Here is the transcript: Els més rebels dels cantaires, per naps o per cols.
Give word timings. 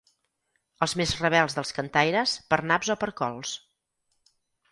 Els 0.85 0.95
més 1.01 1.11
rebels 1.19 1.57
dels 1.57 1.73
cantaires, 1.81 2.33
per 2.53 2.59
naps 2.71 2.91
o 2.97 2.97
per 3.05 3.13
cols. 3.23 3.53